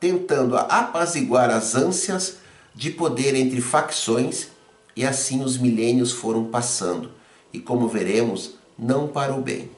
tentando 0.00 0.56
apaziguar 0.56 1.50
as 1.50 1.74
ânsias 1.74 2.38
de 2.74 2.90
poder 2.90 3.34
entre 3.34 3.60
facções, 3.60 4.48
e 4.96 5.04
assim 5.04 5.42
os 5.42 5.58
milênios 5.58 6.10
foram 6.10 6.46
passando, 6.46 7.12
e 7.52 7.60
como 7.60 7.86
veremos, 7.86 8.54
não 8.78 9.06
para 9.06 9.34
o 9.34 9.42
bem. 9.42 9.70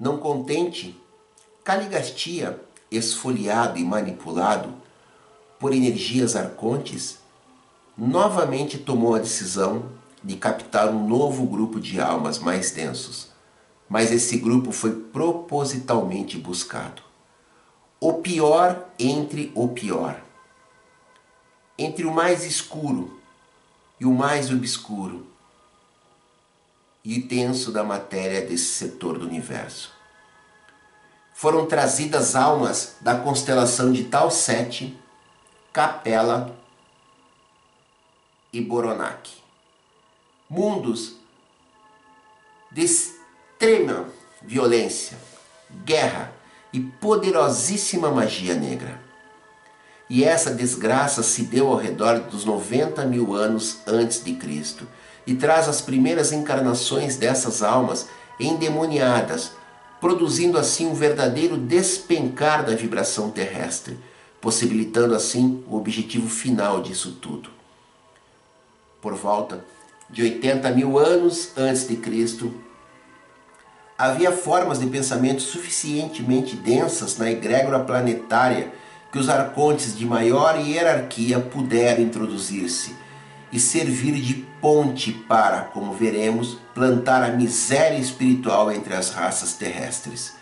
Não 0.00 0.16
contente, 0.18 0.98
Caligastia, 1.62 2.60
esfoliado 2.90 3.78
e 3.78 3.84
manipulado 3.84 4.72
por 5.58 5.74
energias 5.74 6.36
arcontes, 6.36 7.18
novamente 7.96 8.78
tomou 8.78 9.14
a 9.14 9.18
decisão 9.18 9.86
de 10.26 10.36
captar 10.36 10.88
um 10.88 11.06
novo 11.06 11.46
grupo 11.46 11.78
de 11.78 12.00
almas 12.00 12.40
mais 12.40 12.72
densos, 12.72 13.28
mas 13.88 14.10
esse 14.10 14.36
grupo 14.38 14.72
foi 14.72 14.90
propositalmente 14.92 16.36
buscado. 16.36 17.00
O 18.00 18.14
pior 18.14 18.88
entre 18.98 19.52
o 19.54 19.68
pior. 19.68 20.20
Entre 21.78 22.04
o 22.04 22.12
mais 22.12 22.44
escuro 22.44 23.20
e 24.00 24.04
o 24.04 24.12
mais 24.12 24.50
obscuro 24.50 25.24
e 27.04 27.22
tenso 27.22 27.70
da 27.70 27.84
matéria 27.84 28.44
desse 28.44 28.64
setor 28.64 29.20
do 29.20 29.26
universo. 29.26 29.92
Foram 31.32 31.66
trazidas 31.66 32.34
almas 32.34 32.96
da 33.00 33.16
constelação 33.16 33.92
de 33.92 34.04
Tal 34.04 34.28
Sete, 34.28 34.98
Capela 35.72 36.58
e 38.52 38.60
Boronac 38.60 39.45
mundos 40.48 41.16
de 42.70 42.82
extrema 42.82 44.06
violência, 44.42 45.18
guerra 45.84 46.32
e 46.72 46.80
poderosíssima 46.80 48.10
magia 48.10 48.54
negra. 48.54 49.04
e 50.08 50.22
essa 50.22 50.52
desgraça 50.52 51.20
se 51.20 51.42
deu 51.42 51.66
ao 51.66 51.76
redor 51.76 52.20
dos 52.20 52.44
90 52.44 53.04
mil 53.06 53.34
anos 53.34 53.78
antes 53.84 54.22
de 54.22 54.34
Cristo 54.34 54.86
e 55.26 55.34
traz 55.34 55.68
as 55.68 55.80
primeiras 55.80 56.30
encarnações 56.30 57.16
dessas 57.16 57.60
almas 57.60 58.06
endemoniadas, 58.38 59.50
produzindo 60.00 60.58
assim 60.58 60.86
um 60.86 60.94
verdadeiro 60.94 61.56
despencar 61.56 62.64
da 62.64 62.76
vibração 62.76 63.30
terrestre, 63.30 63.98
possibilitando 64.40 65.12
assim 65.12 65.64
o 65.66 65.76
objetivo 65.76 66.28
final 66.28 66.80
disso 66.80 67.18
tudo. 67.20 67.50
Por 69.02 69.14
volta 69.14 69.64
de 70.08 70.22
80 70.22 70.70
mil 70.70 70.98
anos 70.98 71.50
antes 71.56 71.88
de 71.88 71.96
Cristo, 71.96 72.54
havia 73.98 74.30
formas 74.30 74.78
de 74.78 74.86
pensamento 74.86 75.42
suficientemente 75.42 76.54
densas 76.54 77.18
na 77.18 77.30
egrégora 77.30 77.80
planetária 77.80 78.72
que 79.10 79.18
os 79.18 79.28
arcontes 79.28 79.96
de 79.96 80.04
maior 80.04 80.60
hierarquia 80.60 81.40
puderam 81.40 82.02
introduzir-se 82.02 82.94
e 83.52 83.58
servir 83.58 84.20
de 84.20 84.34
ponte 84.60 85.12
para, 85.12 85.62
como 85.62 85.92
veremos, 85.92 86.58
plantar 86.74 87.22
a 87.22 87.32
miséria 87.32 87.98
espiritual 87.98 88.70
entre 88.70 88.94
as 88.94 89.10
raças 89.10 89.54
terrestres. 89.54 90.34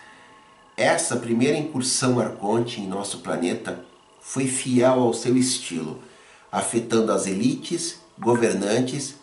Essa 0.77 1.17
primeira 1.17 1.57
incursão 1.57 2.19
arconte 2.19 2.81
em 2.81 2.89
nosso 2.89 3.19
planeta 3.19 3.85
foi 4.21 4.47
fiel 4.47 5.01
ao 5.01 5.15
seu 5.15 5.37
estilo, 5.37 6.03
afetando 6.51 7.13
as 7.13 7.27
elites, 7.27 8.01
governantes 8.19 9.17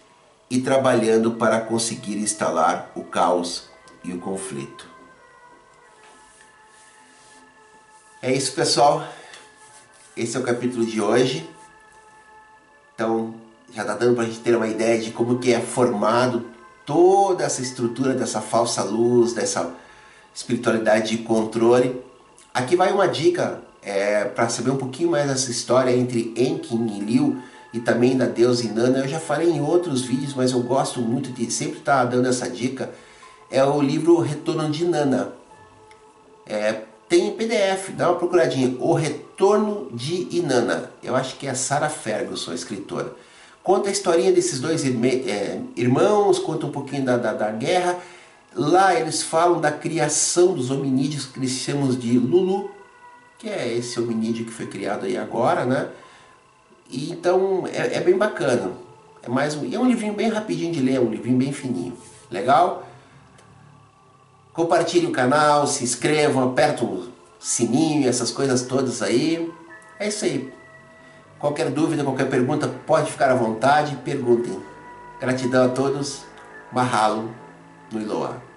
e 0.52 0.60
trabalhando 0.60 1.32
para 1.32 1.62
conseguir 1.62 2.18
instalar 2.18 2.92
o 2.94 3.06
caos 3.06 3.70
e 4.04 4.12
o 4.12 4.20
conflito. 4.20 4.86
É 8.22 8.34
isso, 8.34 8.52
pessoal. 8.52 9.08
Esse 10.16 10.36
é 10.36 10.40
o 10.42 10.44
capítulo 10.44 10.86
de 10.86 11.00
hoje. 11.00 11.50
Então, 12.94 13.34
já 13.74 13.84
está 13.84 13.96
dando 13.96 14.16
para 14.16 14.26
a 14.26 14.28
gente 14.28 14.42
ter 14.42 14.54
uma 14.54 14.68
ideia 14.68 15.00
de 15.00 15.12
como 15.12 15.40
que 15.40 15.54
é 15.54 15.62
formado 15.62 16.46
toda 16.86 17.46
essa 17.46 17.62
estrutura 17.62 18.14
dessa 18.14 18.42
falsa 18.42 18.84
luz, 18.84 19.32
dessa 19.32 19.74
espiritualidade 20.36 21.16
de 21.16 21.24
controle. 21.24 22.04
Aqui 22.54 22.76
vai 22.76 22.92
uma 22.92 23.08
dica 23.08 23.62
é, 23.82 24.26
para 24.26 24.50
saber 24.50 24.72
um 24.72 24.78
pouquinho 24.78 25.12
mais 25.12 25.30
dessa 25.30 25.50
história 25.50 25.92
entre 25.92 26.34
Enkin 26.36 26.88
e 26.98 27.00
Liu 27.00 27.42
e 27.74 27.80
também 27.80 28.18
da 28.18 28.26
deusa 28.26 28.66
Inanna. 28.66 29.00
Eu 29.00 29.08
já 29.08 29.20
falei 29.20 29.50
em 29.50 29.62
outros 29.62 30.02
vídeos, 30.02 30.34
mas 30.34 30.52
eu 30.52 30.62
gosto 30.62 31.02
muito 31.02 31.32
de 31.32 31.50
sempre 31.52 31.80
estar 31.80 32.00
tá 32.00 32.06
dando 32.06 32.28
essa 32.28 32.50
dica. 32.50 32.92
É 33.50 33.64
o 33.64 33.82
livro 33.82 34.20
Retorno 34.20 34.70
de 34.70 34.84
Inanna. 34.84 35.34
É, 36.46 36.82
tem 37.08 37.28
em 37.28 37.32
PDF, 37.32 37.90
dá 37.90 38.10
uma 38.10 38.18
procuradinha. 38.18 38.76
O 38.80 38.94
Retorno 38.94 39.90
de 39.94 40.28
Inanna. 40.38 40.92
Eu 41.04 41.16
acho 41.16 41.38
que 41.38 41.48
é 41.48 41.52
a 41.52 41.56
Sarah 41.56 41.90
Ferguson, 41.90 42.52
a 42.52 42.56
escritora. 42.56 43.14
Conta 43.64 43.90
a 43.90 43.92
historinha 43.92 44.32
desses 44.32 44.60
dois 44.60 44.84
é, 44.86 45.62
irmãos, 45.76 46.40
conta 46.40 46.66
um 46.66 46.72
pouquinho 46.72 47.06
da, 47.06 47.18
da, 47.18 47.34
da, 47.34 47.52
guerra. 47.52 48.00
Lá 48.56 49.00
eles 49.00 49.22
falam 49.22 49.62
da 49.62 49.72
criação 49.72 50.54
dos 50.54 50.72
hominídeos 50.72 51.26
que 51.26 51.40
eles 51.40 51.52
chamam 51.52 51.88
de 51.90 52.18
Lulu, 52.18 52.72
que 53.38 53.48
é 53.48 53.72
esse 53.78 54.00
hominídeo 54.00 54.46
que 54.46 54.52
foi 54.52 54.66
criado 54.66 55.06
aí 55.06 55.16
agora, 55.16 55.66
né? 55.66 55.90
E, 56.92 57.12
então 57.12 57.64
é, 57.68 57.98
é 57.98 58.02
bem 58.02 58.18
bacana. 58.18 58.72
É, 59.24 59.30
mais 59.30 59.56
um, 59.56 59.74
é 59.74 59.80
um 59.80 59.88
livrinho 59.88 60.14
bem 60.14 60.30
rapidinho 60.30 60.74
de 60.74 60.82
ler, 60.82 61.00
um 61.00 61.10
livrinho 61.10 61.38
bem 61.38 61.54
fininho. 61.54 61.98
Legal? 62.30 62.86
Compartilhe 64.54 65.08
o 65.08 65.12
canal, 65.12 65.66
se 65.66 65.84
inscrevam, 65.84 66.50
apertem 66.50 66.88
o 66.88 67.10
sininho, 67.40 68.08
essas 68.08 68.30
coisas 68.32 68.64
todas 68.64 69.02
aí. 69.02 69.52
É 69.98 70.08
isso 70.10 70.26
aí. 70.26 70.52
Qualquer 71.40 71.72
dúvida, 71.72 72.04
qualquer 72.04 72.30
pergunta, 72.30 72.68
pode 72.86 73.12
ficar 73.12 73.32
à 73.32 73.36
vontade, 73.36 73.96
perguntem. 74.04 74.62
Gratidão 75.20 75.66
a 75.66 75.70
todos. 75.70 76.24
Mahalo 76.72 77.34
no 77.92 78.02
Iloa. 78.02 78.51